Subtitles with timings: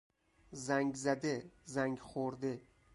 [0.51, 2.61] زنگ زده، زنگ خورده